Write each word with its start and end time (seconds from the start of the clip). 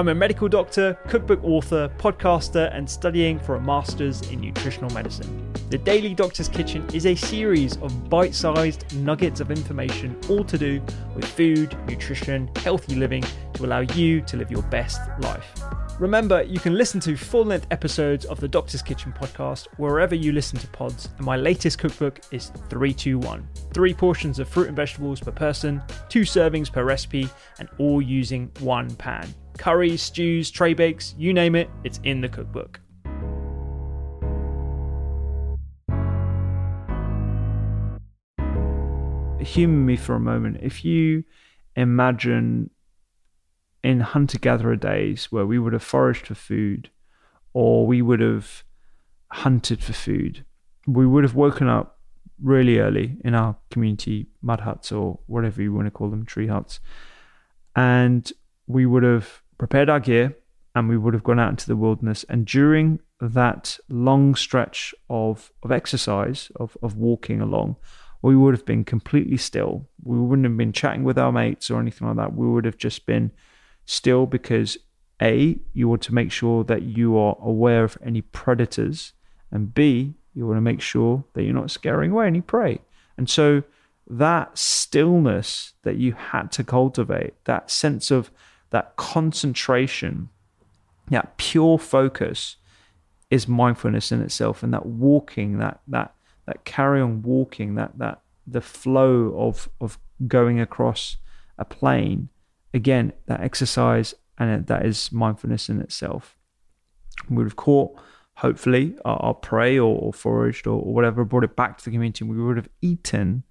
I'm 0.00 0.08
a 0.08 0.14
medical 0.14 0.48
doctor, 0.48 0.94
cookbook 1.08 1.44
author, 1.44 1.90
podcaster, 1.98 2.74
and 2.74 2.88
studying 2.88 3.38
for 3.38 3.56
a 3.56 3.60
master's 3.60 4.22
in 4.30 4.40
nutritional 4.40 4.88
medicine. 4.94 5.52
The 5.68 5.76
Daily 5.76 6.14
Doctor's 6.14 6.48
Kitchen 6.48 6.88
is 6.94 7.04
a 7.04 7.14
series 7.14 7.76
of 7.82 8.08
bite 8.08 8.34
sized 8.34 8.96
nuggets 8.96 9.40
of 9.40 9.50
information, 9.50 10.18
all 10.30 10.42
to 10.42 10.56
do 10.56 10.80
with 11.14 11.26
food, 11.26 11.76
nutrition, 11.86 12.50
healthy 12.56 12.94
living 12.94 13.22
to 13.52 13.66
allow 13.66 13.80
you 13.80 14.22
to 14.22 14.38
live 14.38 14.50
your 14.50 14.62
best 14.62 15.02
life. 15.20 15.52
Remember, 15.98 16.44
you 16.44 16.58
can 16.58 16.76
listen 16.76 16.98
to 17.00 17.14
full 17.14 17.44
length 17.44 17.66
episodes 17.70 18.24
of 18.24 18.40
the 18.40 18.48
Doctor's 18.48 18.80
Kitchen 18.80 19.12
podcast 19.12 19.66
wherever 19.76 20.14
you 20.14 20.32
listen 20.32 20.58
to 20.60 20.66
pods, 20.68 21.10
and 21.18 21.26
my 21.26 21.36
latest 21.36 21.78
cookbook 21.78 22.20
is 22.30 22.52
321. 22.70 23.46
Three 23.74 23.92
portions 23.92 24.38
of 24.38 24.48
fruit 24.48 24.68
and 24.68 24.76
vegetables 24.76 25.20
per 25.20 25.30
person, 25.30 25.82
two 26.08 26.22
servings 26.22 26.72
per 26.72 26.84
recipe, 26.84 27.28
and 27.58 27.68
all 27.76 28.00
using 28.00 28.50
one 28.60 28.88
pan. 28.94 29.34
Curries, 29.60 30.00
stews, 30.00 30.50
tray 30.50 30.72
bakes, 30.72 31.14
you 31.18 31.34
name 31.34 31.54
it, 31.54 31.68
it's 31.84 32.00
in 32.02 32.22
the 32.22 32.30
cookbook. 32.30 32.80
Humor 39.38 39.84
me 39.84 39.96
for 39.96 40.14
a 40.14 40.18
moment. 40.18 40.60
If 40.62 40.82
you 40.82 41.24
imagine 41.76 42.70
in 43.84 44.00
hunter 44.00 44.38
gatherer 44.38 44.76
days 44.76 45.30
where 45.30 45.44
we 45.44 45.58
would 45.58 45.74
have 45.74 45.82
foraged 45.82 46.28
for 46.28 46.34
food 46.34 46.88
or 47.52 47.86
we 47.86 48.00
would 48.00 48.20
have 48.20 48.64
hunted 49.30 49.84
for 49.84 49.92
food, 49.92 50.42
we 50.86 51.06
would 51.06 51.22
have 51.22 51.34
woken 51.34 51.68
up 51.68 51.98
really 52.42 52.78
early 52.78 53.18
in 53.26 53.34
our 53.34 53.58
community 53.70 54.28
mud 54.40 54.60
huts 54.60 54.90
or 54.90 55.18
whatever 55.26 55.60
you 55.60 55.74
want 55.74 55.86
to 55.86 55.90
call 55.90 56.08
them, 56.08 56.24
tree 56.24 56.46
huts. 56.46 56.80
And 57.76 58.32
we 58.66 58.86
would 58.86 59.02
have 59.02 59.42
prepared 59.60 59.90
our 59.90 60.00
gear 60.00 60.34
and 60.74 60.88
we 60.88 60.96
would 60.96 61.12
have 61.12 61.22
gone 61.22 61.38
out 61.38 61.50
into 61.50 61.66
the 61.66 61.76
wilderness. 61.76 62.24
And 62.30 62.46
during 62.46 62.98
that 63.20 63.78
long 63.90 64.34
stretch 64.34 64.94
of, 65.10 65.52
of 65.62 65.70
exercise, 65.70 66.50
of, 66.56 66.78
of 66.82 66.96
walking 66.96 67.42
along, 67.42 67.76
we 68.22 68.34
would 68.34 68.54
have 68.54 68.64
been 68.64 68.84
completely 68.84 69.36
still. 69.36 69.86
We 70.02 70.18
wouldn't 70.18 70.46
have 70.46 70.56
been 70.56 70.72
chatting 70.72 71.04
with 71.04 71.18
our 71.18 71.30
mates 71.30 71.70
or 71.70 71.78
anything 71.78 72.08
like 72.08 72.16
that. 72.16 72.34
We 72.34 72.48
would 72.48 72.64
have 72.64 72.78
just 72.78 73.04
been 73.04 73.32
still 73.84 74.24
because 74.24 74.78
A, 75.20 75.58
you 75.74 75.88
want 75.90 76.00
to 76.02 76.14
make 76.14 76.32
sure 76.32 76.64
that 76.64 76.82
you 76.82 77.18
are 77.18 77.36
aware 77.42 77.84
of 77.84 77.98
any 78.02 78.22
predators, 78.22 79.12
and 79.50 79.74
B, 79.74 80.14
you 80.32 80.46
want 80.46 80.56
to 80.56 80.62
make 80.62 80.80
sure 80.80 81.22
that 81.34 81.42
you're 81.42 81.52
not 81.52 81.70
scaring 81.70 82.12
away 82.12 82.28
any 82.28 82.40
prey. 82.40 82.78
And 83.18 83.28
so 83.28 83.62
that 84.08 84.56
stillness 84.56 85.74
that 85.82 85.96
you 85.96 86.12
had 86.12 86.50
to 86.52 86.64
cultivate, 86.64 87.34
that 87.44 87.70
sense 87.70 88.10
of 88.10 88.30
that 88.70 88.96
concentration, 88.96 90.28
that 91.10 91.36
pure 91.36 91.78
focus 91.78 92.56
is 93.30 93.46
mindfulness 93.46 94.10
in 94.12 94.20
itself. 94.20 94.62
And 94.62 94.72
that 94.74 94.86
walking, 94.86 95.58
that 95.58 95.80
that 95.88 96.14
that 96.46 96.64
carry 96.64 97.00
on 97.00 97.22
walking, 97.22 97.74
that 97.76 97.98
that 97.98 98.20
the 98.46 98.60
flow 98.60 99.34
of 99.36 99.68
of 99.80 99.98
going 100.26 100.60
across 100.60 101.16
a 101.58 101.64
plain 101.64 102.28
again, 102.72 103.12
that 103.26 103.40
exercise 103.40 104.14
and 104.38 104.66
that 104.66 104.86
is 104.86 105.12
mindfulness 105.12 105.68
in 105.68 105.80
itself. 105.80 106.36
We 107.28 107.36
would 107.36 107.46
have 107.46 107.56
caught, 107.56 107.98
hopefully, 108.36 108.96
our, 109.04 109.16
our 109.16 109.34
prey 109.34 109.78
or, 109.78 109.98
or 109.98 110.12
foraged 110.12 110.66
or, 110.66 110.80
or, 110.80 110.94
whatever, 110.94 111.24
brought 111.24 111.44
it 111.44 111.56
back 111.56 111.78
to 111.78 111.84
the 111.84 111.90
community. 111.90 112.24
We 112.24 112.42
would 112.42 112.56
have 112.56 112.70
eaten 112.80 113.44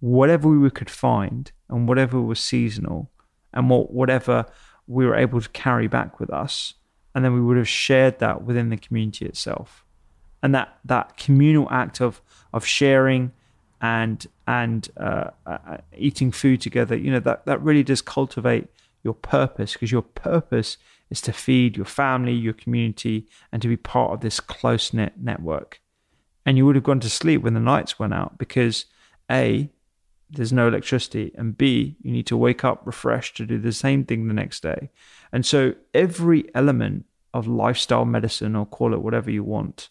whatever 0.00 0.48
we 0.48 0.70
could 0.70 0.90
find 0.90 1.50
and 1.68 1.88
whatever 1.88 2.20
was 2.20 2.38
seasonal 2.38 3.10
and 3.52 3.70
what, 3.70 3.90
whatever 3.90 4.46
we 4.86 5.06
were 5.06 5.16
able 5.16 5.40
to 5.40 5.48
carry 5.50 5.88
back 5.88 6.20
with 6.20 6.30
us. 6.30 6.74
And 7.14 7.24
then 7.24 7.34
we 7.34 7.40
would 7.40 7.56
have 7.56 7.68
shared 7.68 8.18
that 8.20 8.42
within 8.42 8.68
the 8.68 8.76
community 8.76 9.26
itself. 9.26 9.84
And 10.42 10.54
that, 10.54 10.78
that 10.84 11.16
communal 11.16 11.68
act 11.70 12.00
of, 12.00 12.20
of 12.52 12.64
sharing 12.64 13.32
and 13.80 14.26
and 14.46 14.88
uh, 14.96 15.30
uh, 15.46 15.78
eating 15.96 16.32
food 16.32 16.60
together, 16.60 16.96
you 16.96 17.10
know 17.10 17.20
that 17.20 17.46
that 17.46 17.62
really 17.62 17.82
does 17.82 18.02
cultivate 18.02 18.66
your 19.02 19.14
purpose 19.14 19.74
because 19.74 19.92
your 19.92 20.02
purpose 20.02 20.76
is 21.10 21.20
to 21.22 21.32
feed 21.32 21.76
your 21.76 21.86
family, 21.86 22.32
your 22.32 22.52
community, 22.52 23.26
and 23.52 23.62
to 23.62 23.68
be 23.68 23.76
part 23.76 24.12
of 24.12 24.20
this 24.20 24.40
close 24.40 24.92
knit 24.92 25.14
network. 25.18 25.80
And 26.44 26.56
you 26.56 26.66
would 26.66 26.74
have 26.74 26.84
gone 26.84 27.00
to 27.00 27.10
sleep 27.10 27.42
when 27.42 27.54
the 27.54 27.60
lights 27.60 27.98
went 27.98 28.14
out 28.14 28.38
because 28.38 28.86
a 29.30 29.70
there's 30.30 30.52
no 30.52 30.68
electricity, 30.68 31.32
and 31.36 31.56
B, 31.56 31.96
you 32.02 32.12
need 32.12 32.26
to 32.26 32.36
wake 32.36 32.64
up 32.64 32.86
refreshed 32.86 33.36
to 33.38 33.46
do 33.46 33.58
the 33.58 33.72
same 33.72 34.04
thing 34.04 34.28
the 34.28 34.34
next 34.34 34.62
day. 34.62 34.90
And 35.32 35.44
so 35.44 35.74
every 35.94 36.44
element 36.54 37.06
of 37.34 37.46
lifestyle 37.46 38.04
medicine, 38.04 38.56
or 38.56 38.66
call 38.66 38.94
it 38.94 39.02
whatever 39.02 39.30
you 39.30 39.44
want, 39.44 39.88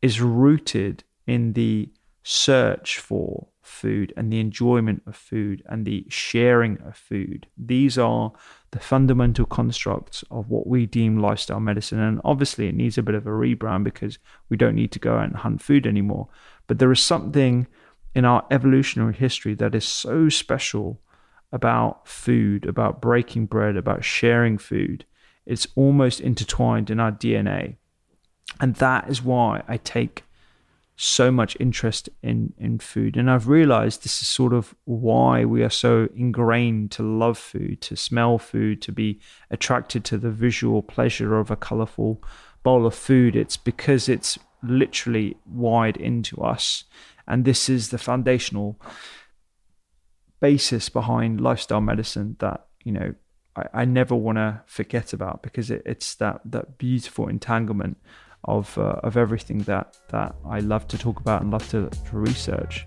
is 0.00 0.20
rooted 0.20 1.04
in 1.26 1.52
the 1.52 1.90
search 2.22 2.98
for 2.98 3.48
food 3.62 4.12
and 4.16 4.32
the 4.32 4.40
enjoyment 4.40 5.02
of 5.06 5.16
food 5.16 5.62
and 5.66 5.86
the 5.86 6.04
sharing 6.08 6.80
of 6.82 6.96
food. 6.96 7.46
These 7.56 7.98
are 7.98 8.32
the 8.70 8.80
fundamental 8.80 9.46
constructs 9.46 10.24
of 10.30 10.48
what 10.48 10.66
we 10.66 10.86
deem 10.86 11.18
lifestyle 11.18 11.60
medicine. 11.60 12.00
And 12.00 12.20
obviously, 12.24 12.68
it 12.68 12.74
needs 12.74 12.98
a 12.98 13.02
bit 13.02 13.14
of 13.14 13.26
a 13.26 13.30
rebrand 13.30 13.84
because 13.84 14.18
we 14.48 14.56
don't 14.56 14.74
need 14.74 14.92
to 14.92 14.98
go 14.98 15.16
out 15.16 15.28
and 15.28 15.36
hunt 15.36 15.62
food 15.62 15.86
anymore. 15.86 16.28
But 16.66 16.78
there 16.78 16.92
is 16.92 17.00
something 17.00 17.66
in 18.14 18.24
our 18.24 18.44
evolutionary 18.50 19.14
history 19.14 19.54
that 19.54 19.74
is 19.74 19.86
so 19.86 20.28
special 20.28 21.00
about 21.52 22.08
food, 22.08 22.66
about 22.66 23.00
breaking 23.00 23.46
bread, 23.46 23.76
about 23.76 24.04
sharing 24.04 24.58
food. 24.58 25.04
It's 25.44 25.66
almost 25.74 26.20
intertwined 26.20 26.90
in 26.90 27.00
our 27.00 27.12
DNA. 27.12 27.76
And 28.60 28.74
that 28.76 29.08
is 29.08 29.22
why 29.22 29.62
I 29.68 29.76
take 29.76 30.24
so 30.96 31.30
much 31.30 31.56
interest 31.58 32.08
in 32.22 32.52
in 32.58 32.78
food 32.78 33.16
and 33.16 33.30
i've 33.30 33.48
realized 33.48 34.04
this 34.04 34.20
is 34.20 34.28
sort 34.28 34.52
of 34.52 34.74
why 34.84 35.44
we 35.44 35.62
are 35.62 35.70
so 35.70 36.06
ingrained 36.14 36.90
to 36.90 37.02
love 37.02 37.38
food 37.38 37.80
to 37.80 37.96
smell 37.96 38.38
food 38.38 38.80
to 38.82 38.92
be 38.92 39.18
attracted 39.50 40.04
to 40.04 40.18
the 40.18 40.30
visual 40.30 40.82
pleasure 40.82 41.38
of 41.38 41.50
a 41.50 41.56
colorful 41.56 42.22
bowl 42.62 42.86
of 42.86 42.94
food 42.94 43.34
it's 43.34 43.56
because 43.56 44.08
it's 44.08 44.38
literally 44.62 45.36
wired 45.46 45.96
into 45.96 46.36
us 46.42 46.84
and 47.26 47.44
this 47.44 47.68
is 47.68 47.90
the 47.90 47.98
foundational 47.98 48.80
basis 50.40 50.88
behind 50.88 51.40
lifestyle 51.40 51.80
medicine 51.80 52.36
that 52.40 52.66
you 52.84 52.92
know 52.92 53.14
I, 53.56 53.82
I 53.82 53.84
never 53.84 54.14
want 54.14 54.38
to 54.38 54.62
forget 54.66 55.12
about 55.12 55.42
because 55.42 55.70
it, 55.70 55.82
it's 55.86 56.14
that 56.16 56.40
that 56.44 56.78
beautiful 56.78 57.28
entanglement 57.28 57.98
of 58.44 58.76
uh, 58.78 59.00
of 59.02 59.16
everything 59.16 59.58
that 59.60 59.96
that 60.10 60.34
I 60.44 60.60
love 60.60 60.88
to 60.88 60.98
talk 60.98 61.20
about 61.20 61.42
and 61.42 61.50
love 61.50 61.68
to, 61.70 61.88
to 61.88 62.16
research. 62.16 62.86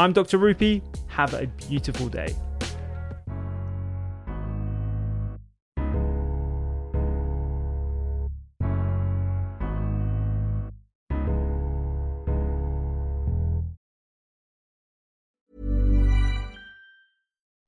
I'm 0.00 0.14
Dr. 0.14 0.38
Rupy. 0.38 0.80
Have 1.08 1.34
a 1.34 1.46
beautiful 1.68 2.08
day. 2.08 2.34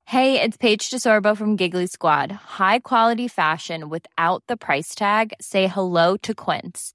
Hey, 0.06 0.40
it's 0.40 0.56
Paige 0.56 0.88
DeSorbo 0.88 1.36
from 1.36 1.56
Giggly 1.56 1.86
Squad. 1.86 2.32
High 2.32 2.78
quality 2.78 3.28
fashion 3.28 3.90
without 3.90 4.42
the 4.46 4.56
price 4.56 4.94
tag. 4.94 5.34
Say 5.38 5.66
hello 5.66 6.16
to 6.22 6.34
Quince. 6.34 6.94